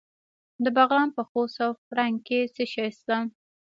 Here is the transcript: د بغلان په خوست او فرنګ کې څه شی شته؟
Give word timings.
د 0.63 0.65
بغلان 0.75 1.09
په 1.17 1.21
خوست 1.29 1.57
او 1.65 1.71
فرنګ 1.87 2.15
کې 2.27 2.39
څه 2.55 2.63
شی 2.73 2.89
شته؟ 2.97 3.17